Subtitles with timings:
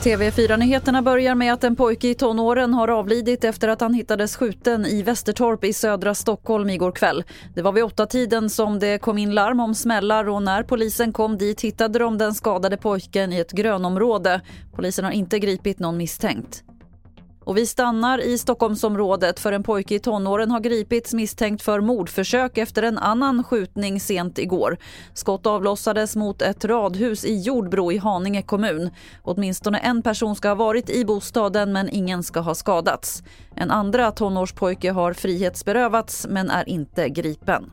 [0.00, 4.86] TV4-nyheterna börjar med att en pojke i tonåren har avlidit efter att han hittades skjuten
[4.86, 7.24] i Västertorp i södra Stockholm igår kväll.
[7.54, 11.12] Det var vid åtta tiden som det kom in larm om smällar och när polisen
[11.12, 14.40] kom dit hittade de den skadade pojken i ett grönområde.
[14.72, 16.64] Polisen har inte gripit någon misstänkt.
[17.50, 22.58] Och vi stannar i Stockholmsområdet för en pojke i tonåren har gripits misstänkt för mordförsök
[22.58, 24.76] efter en annan skjutning sent igår.
[25.14, 28.90] Skott avlossades mot ett radhus i Jordbro i Haninge kommun.
[29.22, 33.22] Åtminstone en person ska ha varit i bostaden men ingen ska ha skadats.
[33.56, 37.70] En andra tonårspojke har frihetsberövats men är inte gripen.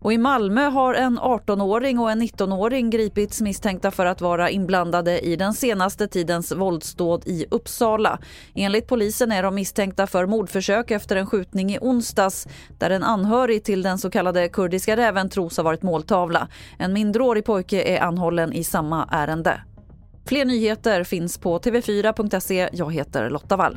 [0.00, 5.20] Och I Malmö har en 18-åring och en 19-åring gripits misstänkta för att vara inblandade
[5.20, 8.18] i den senaste tidens våldsdåd i Uppsala.
[8.54, 12.46] Enligt polisen är de misstänkta för mordförsök efter en skjutning i onsdags
[12.78, 16.48] där en anhörig till den så kallade kurdiska räven tros ha varit måltavla.
[16.78, 19.60] En mindreårig pojke är anhållen i samma ärende.
[20.26, 22.68] Fler nyheter finns på tv4.se.
[22.72, 23.76] Jag heter Lotta Wall.